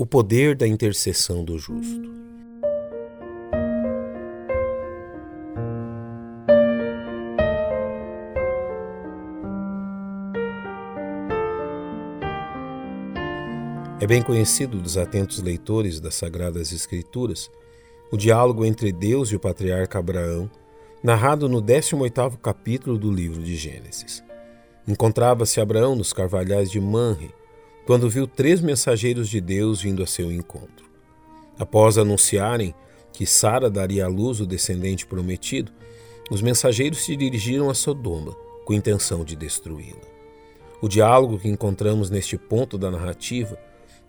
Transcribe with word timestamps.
O 0.00 0.06
poder 0.06 0.54
da 0.54 0.64
intercessão 0.64 1.44
do 1.44 1.58
justo. 1.58 2.08
É 14.00 14.06
bem 14.06 14.22
conhecido 14.22 14.80
dos 14.80 14.96
atentos 14.96 15.42
leitores 15.42 15.98
das 15.98 16.14
Sagradas 16.14 16.70
Escrituras 16.70 17.50
o 18.12 18.16
diálogo 18.16 18.64
entre 18.64 18.92
Deus 18.92 19.30
e 19.30 19.36
o 19.36 19.40
patriarca 19.40 19.98
Abraão, 19.98 20.48
narrado 21.02 21.48
no 21.48 21.60
18º 21.60 22.36
capítulo 22.36 22.96
do 22.96 23.10
livro 23.10 23.42
de 23.42 23.56
Gênesis. 23.56 24.22
Encontrava-se 24.86 25.60
Abraão 25.60 25.96
nos 25.96 26.12
carvalhais 26.12 26.70
de 26.70 26.80
Manre, 26.80 27.34
quando 27.88 28.10
viu 28.10 28.26
três 28.26 28.60
mensageiros 28.60 29.30
de 29.30 29.40
Deus 29.40 29.80
vindo 29.80 30.02
a 30.02 30.06
seu 30.06 30.30
encontro. 30.30 30.84
Após 31.58 31.96
anunciarem 31.96 32.74
que 33.14 33.24
Sara 33.24 33.70
daria 33.70 34.04
à 34.04 34.08
luz 34.08 34.42
o 34.42 34.46
descendente 34.46 35.06
prometido, 35.06 35.72
os 36.30 36.42
mensageiros 36.42 36.98
se 36.98 37.16
dirigiram 37.16 37.70
a 37.70 37.74
Sodoma 37.74 38.36
com 38.66 38.74
intenção 38.74 39.24
de 39.24 39.34
destruí-la. 39.34 40.06
O 40.82 40.86
diálogo 40.86 41.38
que 41.38 41.48
encontramos 41.48 42.10
neste 42.10 42.36
ponto 42.36 42.76
da 42.76 42.90
narrativa 42.90 43.58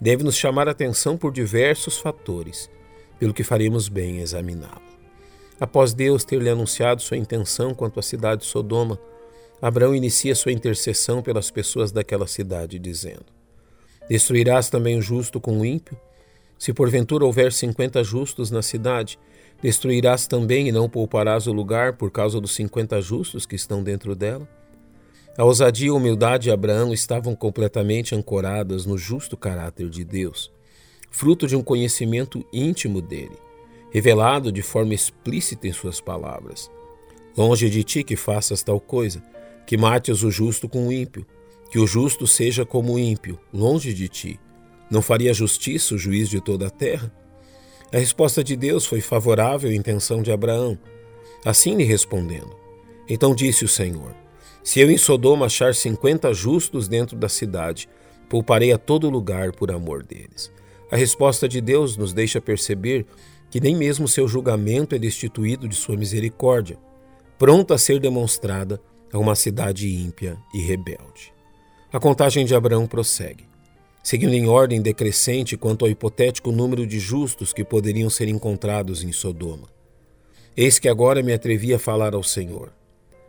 deve 0.00 0.24
nos 0.24 0.34
chamar 0.34 0.66
a 0.66 0.72
atenção 0.72 1.16
por 1.16 1.32
diversos 1.32 1.98
fatores, 1.98 2.68
pelo 3.16 3.32
que 3.32 3.44
faremos 3.44 3.88
bem 3.88 4.16
em 4.16 4.22
examiná-lo. 4.22 4.82
Após 5.60 5.94
Deus 5.94 6.24
ter 6.24 6.42
lhe 6.42 6.50
anunciado 6.50 7.00
sua 7.00 7.16
intenção 7.16 7.72
quanto 7.72 8.00
à 8.00 8.02
cidade 8.02 8.40
de 8.40 8.48
Sodoma, 8.48 8.98
Abraão 9.62 9.94
inicia 9.94 10.34
sua 10.34 10.50
intercessão 10.50 11.22
pelas 11.22 11.48
pessoas 11.48 11.92
daquela 11.92 12.26
cidade, 12.26 12.76
dizendo: 12.76 13.37
Destruirás 14.08 14.70
também 14.70 14.96
o 14.96 15.02
justo 15.02 15.40
com 15.40 15.60
o 15.60 15.66
ímpio? 15.66 15.98
Se 16.58 16.72
porventura 16.72 17.24
houver 17.24 17.52
cinquenta 17.52 18.02
justos 18.02 18.50
na 18.50 18.62
cidade, 18.62 19.18
destruirás 19.62 20.26
também 20.26 20.68
e 20.68 20.72
não 20.72 20.88
pouparás 20.88 21.46
o 21.46 21.52
lugar 21.52 21.92
por 21.92 22.10
causa 22.10 22.40
dos 22.40 22.54
cinquenta 22.54 23.00
justos 23.00 23.46
que 23.46 23.54
estão 23.54 23.82
dentro 23.82 24.16
dela? 24.16 24.48
A 25.36 25.44
ousadia 25.44 25.86
e 25.86 25.90
a 25.90 25.94
humildade 25.94 26.44
de 26.44 26.50
Abraão 26.50 26.92
estavam 26.92 27.36
completamente 27.36 28.14
ancoradas 28.14 28.84
no 28.84 28.98
justo 28.98 29.36
caráter 29.36 29.88
de 29.88 30.04
Deus, 30.04 30.50
fruto 31.12 31.46
de 31.46 31.54
um 31.54 31.62
conhecimento 31.62 32.44
íntimo 32.52 33.00
dele, 33.00 33.38
revelado 33.92 34.50
de 34.50 34.62
forma 34.62 34.94
explícita 34.94 35.68
em 35.68 35.72
suas 35.72 36.00
palavras. 36.00 36.68
Longe 37.36 37.70
de 37.70 37.84
ti 37.84 38.02
que 38.02 38.16
faças 38.16 38.64
tal 38.64 38.80
coisa, 38.80 39.22
que 39.64 39.76
mates 39.76 40.24
o 40.24 40.30
justo 40.30 40.68
com 40.68 40.88
o 40.88 40.92
ímpio, 40.92 41.24
que 41.70 41.78
o 41.78 41.86
justo 41.86 42.26
seja 42.26 42.64
como 42.64 42.94
o 42.94 42.98
ímpio, 42.98 43.38
longe 43.52 43.92
de 43.92 44.08
ti. 44.08 44.40
Não 44.90 45.02
faria 45.02 45.34
justiça 45.34 45.94
o 45.94 45.98
juiz 45.98 46.28
de 46.28 46.40
toda 46.40 46.68
a 46.68 46.70
terra? 46.70 47.12
A 47.92 47.98
resposta 47.98 48.42
de 48.42 48.56
Deus 48.56 48.86
foi 48.86 49.00
favorável 49.00 49.70
à 49.70 49.74
intenção 49.74 50.22
de 50.22 50.30
Abraão. 50.30 50.78
Assim 51.44 51.76
lhe 51.76 51.84
respondendo. 51.84 52.54
Então 53.08 53.34
disse 53.34 53.64
o 53.64 53.68
Senhor: 53.68 54.14
Se 54.62 54.80
eu 54.80 54.90
em 54.90 54.98
Sodoma 54.98 55.46
achar 55.46 55.74
cinquenta 55.74 56.32
justos 56.34 56.88
dentro 56.88 57.16
da 57.16 57.28
cidade, 57.28 57.88
pouparei 58.28 58.72
a 58.72 58.78
todo 58.78 59.10
lugar 59.10 59.52
por 59.52 59.70
amor 59.70 60.02
deles. 60.02 60.52
A 60.90 60.96
resposta 60.96 61.48
de 61.48 61.60
Deus 61.60 61.96
nos 61.96 62.12
deixa 62.12 62.40
perceber 62.40 63.06
que 63.50 63.60
nem 63.60 63.74
mesmo 63.74 64.06
seu 64.06 64.28
julgamento 64.28 64.94
é 64.94 64.98
destituído 64.98 65.68
de 65.68 65.74
sua 65.74 65.96
misericórdia, 65.96 66.78
pronta 67.38 67.74
a 67.74 67.78
ser 67.78 67.98
demonstrada 67.98 68.80
a 69.12 69.18
uma 69.18 69.34
cidade 69.34 69.88
ímpia 69.88 70.38
e 70.52 70.60
rebelde. 70.60 71.32
A 71.90 71.98
contagem 71.98 72.44
de 72.44 72.54
Abraão 72.54 72.86
prossegue, 72.86 73.46
seguindo 74.02 74.34
em 74.34 74.46
ordem 74.46 74.82
decrescente 74.82 75.56
quanto 75.56 75.86
ao 75.86 75.90
hipotético 75.90 76.52
número 76.52 76.86
de 76.86 76.98
justos 76.98 77.50
que 77.50 77.64
poderiam 77.64 78.10
ser 78.10 78.28
encontrados 78.28 79.02
em 79.02 79.10
Sodoma. 79.10 79.70
Eis 80.54 80.78
que 80.78 80.86
agora 80.86 81.22
me 81.22 81.32
atrevi 81.32 81.72
a 81.72 81.78
falar 81.78 82.14
ao 82.14 82.22
Senhor, 82.22 82.70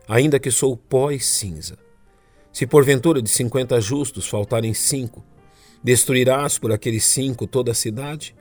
ainda 0.06 0.38
que 0.38 0.52
sou 0.52 0.76
pó 0.76 1.10
e 1.10 1.22
cinza. 1.22 1.78
Se 2.52 2.68
porventura 2.68 3.22
de 3.22 3.30
cinquenta 3.30 3.80
justos 3.80 4.28
faltarem 4.28 4.74
cinco, 4.74 5.24
destruirás 5.82 6.58
por 6.58 6.74
aqueles 6.74 7.06
cinco 7.06 7.48
toda 7.48 7.72
a 7.72 7.76
cidade? 7.76 8.36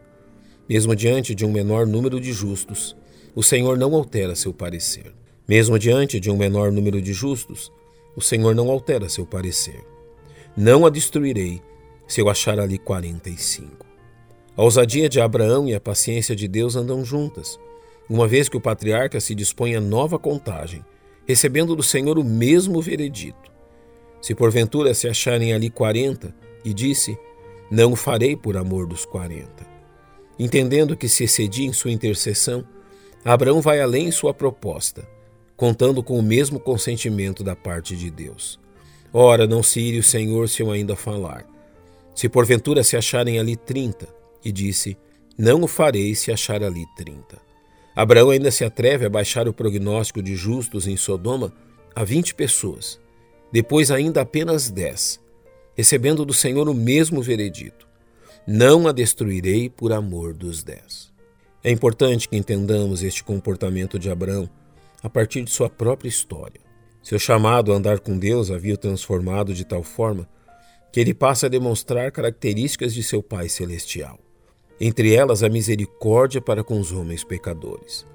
Mesmo 0.69 0.97
diante 0.97 1.33
de 1.33 1.47
um 1.47 1.53
menor 1.53 1.87
número 1.87 2.21
de 2.21 2.33
justos, 2.33 2.97
o 3.37 3.43
Senhor 3.43 3.79
não 3.79 3.95
altera 3.95 4.35
seu 4.35 4.53
parecer. 4.53 5.15
Mesmo 5.47 5.79
diante 5.79 6.19
de 6.19 6.29
um 6.29 6.37
menor 6.37 6.73
número 6.73 7.01
de 7.01 7.13
justos, 7.13 7.71
o 8.17 8.21
Senhor 8.21 8.53
não 8.53 8.69
altera 8.69 9.09
seu 9.09 9.25
parecer. 9.25 9.81
Não 10.61 10.85
a 10.85 10.91
destruirei 10.91 11.63
se 12.09 12.21
eu 12.21 12.29
achar 12.29 12.59
ali 12.59 12.79
quarenta 12.79 13.31
e 13.31 13.37
cinco. 13.37 13.87
A 14.57 14.65
ousadia 14.65 15.09
de 15.09 15.21
Abraão 15.21 15.69
e 15.69 15.75
a 15.77 15.79
paciência 15.79 16.35
de 16.35 16.49
Deus 16.49 16.75
andam 16.75 17.05
juntas, 17.05 17.61
uma 18.11 18.27
vez 18.27 18.49
que 18.49 18.57
o 18.57 18.61
patriarca 18.61 19.21
se 19.21 19.37
dispõe 19.37 19.77
a 19.77 19.81
nova 19.81 20.19
contagem, 20.19 20.85
recebendo 21.29 21.77
do 21.77 21.83
Senhor 21.85 22.19
o 22.19 22.25
mesmo 22.25 22.83
veredito. 22.83 23.53
Se 24.21 24.35
porventura 24.35 24.93
se 24.95 25.07
acharem 25.07 25.53
ali 25.53 25.71
quarenta, 25.71 26.35
e 26.65 26.75
disse: 26.75 27.17
Não 27.71 27.93
o 27.93 27.97
farei 27.97 28.35
por 28.35 28.57
amor 28.57 28.85
dos 28.89 29.07
quarenta. 29.07 29.65
Entendendo 30.37 30.97
que 30.97 31.09
se 31.09 31.23
excedia 31.23 31.69
em 31.69 31.73
sua 31.73 31.93
intercessão, 31.93 32.67
Abraão 33.25 33.61
vai 33.61 33.81
além 33.81 34.09
em 34.09 34.11
sua 34.11 34.35
proposta, 34.35 35.09
contando 35.57 36.03
com 36.03 36.19
o 36.19 36.23
mesmo 36.23 36.59
consentimento 36.59 37.45
da 37.45 37.55
parte 37.55 37.95
de 37.95 38.11
Deus. 38.11 38.59
Ora, 39.13 39.47
não 39.47 39.63
se 39.63 39.81
ire 39.81 39.99
o 39.99 40.03
Senhor 40.03 40.49
se 40.49 40.63
eu 40.63 40.71
ainda 40.71 40.95
falar. 40.95 41.47
Se 42.15 42.29
porventura 42.29 42.83
se 42.83 42.97
acharem 42.97 43.39
ali 43.39 43.57
trinta, 43.57 44.09
e 44.45 44.53
disse: 44.53 44.97
Não 45.37 45.63
o 45.63 45.69
farei 45.69 46.15
se 46.15 46.31
achar 46.31 46.63
ali 46.63 46.85
trinta. 46.97 47.39
Abraão 47.95 48.31
ainda 48.31 48.51
se 48.51 48.65
atreve 48.65 49.07
a 49.07 49.11
baixar 49.11 49.49
o 49.49 49.53
prognóstico 49.53 50.23
de 50.23 50.37
justos 50.37 50.87
em 50.87 50.97
Sodoma 50.97 51.53
a 51.95 52.05
vinte 52.05 52.35
pessoas, 52.35 53.01
depois 53.53 53.91
ainda 53.91 54.21
apenas 54.21 54.71
dez, 54.71 55.21
recebendo 55.77 56.25
do 56.25 56.33
Senhor 56.33 56.69
o 56.69 56.75
mesmo 56.75 57.21
veredito: 57.23 57.89
Não 58.47 58.87
a 58.87 58.93
destruirei 58.93 59.69
por 59.69 59.93
amor 59.93 60.35
dos 60.35 60.63
dez. 60.63 61.11
É 61.63 61.71
importante 61.71 62.29
que 62.29 62.37
entendamos 62.37 63.03
este 63.03 63.25
comportamento 63.25 63.99
de 63.99 64.11
Abraão 64.11 64.49
a 65.03 65.11
partir 65.11 65.43
de 65.43 65.51
sua 65.51 65.69
própria 65.69 66.09
história. 66.09 66.68
Seu 67.03 67.19
chamado 67.19 67.73
a 67.73 67.77
andar 67.77 68.01
com 68.01 68.19
Deus 68.19 68.51
havia 68.51 68.75
o 68.75 68.79
transformado 68.79 69.55
de 69.55 69.65
tal 69.65 69.83
forma 69.83 70.29
que 70.93 71.01
ele 71.01 71.15
passa 71.15 71.47
a 71.47 71.49
demonstrar 71.49 72.11
características 72.11 72.95
de 72.95 73.03
seu 73.03 73.23
Pai 73.23 73.49
Celestial, 73.49 74.19
entre 74.81 75.15
elas 75.15 75.43
a 75.43 75.49
misericórdia 75.49 76.41
para 76.41 76.65
com 76.65 76.79
os 76.81 76.93
homens 76.93 77.25
pecadores. 77.25 78.07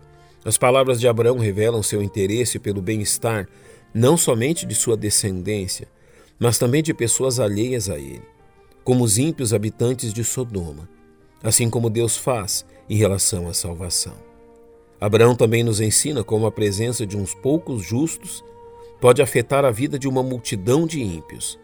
As 0.45 0.57
palavras 0.57 0.99
de 0.99 1.07
Abraão 1.07 1.37
revelam 1.37 1.81
seu 1.81 2.01
interesse 2.01 2.59
pelo 2.59 2.81
bem-estar 2.81 3.47
não 3.93 4.17
somente 4.17 4.65
de 4.65 4.75
sua 4.75 4.97
descendência, 4.97 5.87
mas 6.39 6.57
também 6.57 6.81
de 6.81 6.93
pessoas 6.93 7.39
alheias 7.39 7.89
a 7.89 7.97
ele, 7.97 8.23
como 8.83 9.03
os 9.03 9.17
ímpios 9.17 9.53
habitantes 9.53 10.11
de 10.11 10.23
Sodoma, 10.23 10.89
assim 11.41 11.69
como 11.69 11.89
Deus 11.89 12.17
faz 12.17 12.65
em 12.89 12.97
relação 12.97 13.47
à 13.47 13.53
salvação. 13.53 14.15
Abraão 14.99 15.35
também 15.35 15.63
nos 15.63 15.79
ensina 15.79 16.23
como 16.23 16.45
a 16.45 16.51
presença 16.51 17.05
de 17.05 17.15
uns 17.15 17.33
poucos 17.33 17.83
justos 17.83 18.43
pode 18.99 19.21
afetar 19.21 19.65
a 19.65 19.71
vida 19.71 19.99
de 19.99 20.07
uma 20.07 20.23
multidão 20.23 20.87
de 20.87 21.01
ímpios, 21.01 21.59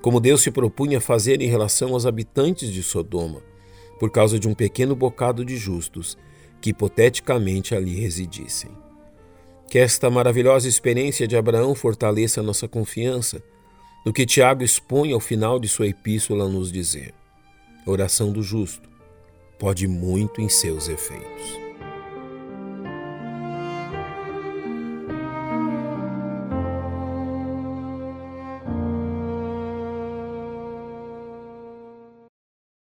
como 0.00 0.20
Deus 0.20 0.42
se 0.42 0.50
propunha 0.50 1.00
fazer 1.00 1.42
em 1.42 1.48
relação 1.48 1.92
aos 1.92 2.06
habitantes 2.06 2.70
de 2.72 2.82
Sodoma, 2.82 3.42
por 3.98 4.10
causa 4.10 4.38
de 4.38 4.48
um 4.48 4.54
pequeno 4.54 4.96
bocado 4.96 5.44
de 5.44 5.56
justos 5.56 6.16
que 6.60 6.70
hipoteticamente 6.70 7.74
ali 7.74 8.00
residissem. 8.00 8.70
Que 9.68 9.78
esta 9.78 10.10
maravilhosa 10.10 10.68
experiência 10.68 11.28
de 11.28 11.36
Abraão 11.36 11.74
fortaleça 11.74 12.42
nossa 12.42 12.66
confiança 12.66 13.42
no 14.04 14.12
que 14.12 14.26
Tiago 14.26 14.64
expõe 14.64 15.12
ao 15.12 15.20
final 15.20 15.60
de 15.60 15.68
sua 15.68 15.86
epístola 15.86 16.48
nos 16.48 16.72
dizer: 16.72 17.14
oração 17.86 18.32
do 18.32 18.42
justo 18.42 18.88
pode 19.58 19.86
muito 19.86 20.40
em 20.40 20.48
seus 20.48 20.88
efeitos. 20.88 21.69